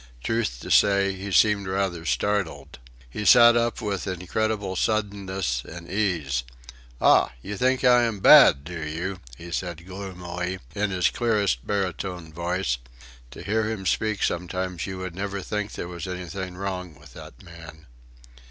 [0.23, 2.79] Truth to say, he seemed rather startled.
[3.07, 6.41] He sat up with incredible suddenness and ease.
[6.99, 7.33] "Ah!
[7.43, 12.79] You think I am bad, do you?" he said gloomily, in his clearest baritone voice
[13.29, 17.43] (to hear him speak sometimes you would never think there was anything wrong with that
[17.43, 17.85] man).